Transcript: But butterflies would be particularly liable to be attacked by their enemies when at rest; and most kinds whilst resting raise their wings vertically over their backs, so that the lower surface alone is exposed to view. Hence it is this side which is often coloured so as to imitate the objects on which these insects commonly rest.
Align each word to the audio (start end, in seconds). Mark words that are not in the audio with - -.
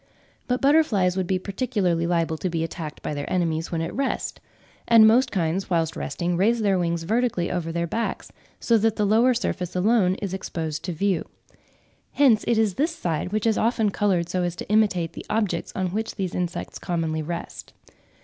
But 0.47 0.61
butterflies 0.63 1.15
would 1.15 1.27
be 1.27 1.37
particularly 1.37 2.07
liable 2.07 2.39
to 2.39 2.49
be 2.49 2.63
attacked 2.63 3.03
by 3.03 3.13
their 3.13 3.31
enemies 3.31 3.71
when 3.71 3.81
at 3.83 3.93
rest; 3.93 4.39
and 4.87 5.05
most 5.05 5.31
kinds 5.31 5.69
whilst 5.69 5.95
resting 5.95 6.37
raise 6.37 6.63
their 6.63 6.79
wings 6.79 7.03
vertically 7.03 7.51
over 7.51 7.71
their 7.71 7.85
backs, 7.85 8.31
so 8.59 8.79
that 8.79 8.95
the 8.95 9.05
lower 9.05 9.35
surface 9.35 9.75
alone 9.75 10.15
is 10.15 10.33
exposed 10.33 10.83
to 10.85 10.91
view. 10.91 11.25
Hence 12.13 12.43
it 12.47 12.57
is 12.57 12.73
this 12.73 12.95
side 12.95 13.31
which 13.31 13.45
is 13.45 13.59
often 13.59 13.91
coloured 13.91 14.27
so 14.27 14.41
as 14.41 14.55
to 14.55 14.69
imitate 14.69 15.13
the 15.13 15.23
objects 15.29 15.71
on 15.75 15.89
which 15.89 16.15
these 16.15 16.33
insects 16.33 16.79
commonly 16.79 17.21
rest. 17.21 17.71